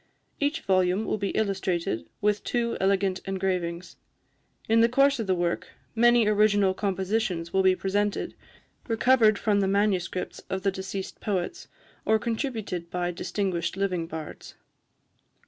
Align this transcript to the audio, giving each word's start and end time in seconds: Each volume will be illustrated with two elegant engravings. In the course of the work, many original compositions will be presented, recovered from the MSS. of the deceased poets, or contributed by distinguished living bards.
Each 0.39 0.61
volume 0.61 1.05
will 1.05 1.19
be 1.19 1.29
illustrated 1.29 2.09
with 2.21 2.43
two 2.43 2.75
elegant 2.81 3.19
engravings. 3.27 3.97
In 4.67 4.81
the 4.81 4.89
course 4.89 5.19
of 5.19 5.27
the 5.27 5.35
work, 5.35 5.73
many 5.93 6.25
original 6.25 6.73
compositions 6.73 7.53
will 7.53 7.61
be 7.61 7.75
presented, 7.75 8.33
recovered 8.87 9.37
from 9.37 9.59
the 9.59 9.67
MSS. 9.67 10.39
of 10.49 10.63
the 10.63 10.71
deceased 10.71 11.19
poets, 11.19 11.67
or 12.03 12.17
contributed 12.17 12.89
by 12.89 13.11
distinguished 13.11 13.77
living 13.77 14.07
bards. 14.07 14.55